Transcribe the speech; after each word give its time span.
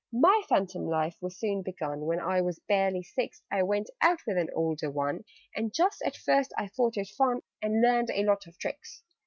"My 0.11 0.41
phantom 0.49 0.87
life 0.87 1.15
was 1.21 1.37
soon 1.37 1.61
begun: 1.61 2.07
When 2.07 2.19
I 2.19 2.41
was 2.41 2.57
barely 2.57 3.03
six, 3.03 3.43
I 3.51 3.61
went 3.61 3.87
out 4.01 4.19
with 4.25 4.35
an 4.35 4.49
older 4.55 4.89
one 4.89 5.25
And 5.55 5.71
just 5.71 6.01
at 6.01 6.15
first 6.17 6.51
I 6.57 6.69
thought 6.69 6.97
it 6.97 7.09
fun, 7.09 7.41
And 7.61 7.83
learned 7.83 8.09
a 8.09 8.23
lot 8.23 8.47
of 8.47 8.57
tricks. 8.57 9.03